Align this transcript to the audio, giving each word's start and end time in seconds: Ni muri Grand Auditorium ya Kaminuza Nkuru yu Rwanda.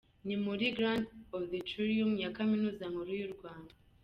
Ni 0.25 0.35
muri 0.45 0.65
Grand 0.77 1.05
Auditorium 1.35 2.11
ya 2.23 2.33
Kaminuza 2.37 2.83
Nkuru 2.91 3.11
yu 3.21 3.29
Rwanda. 3.35 3.73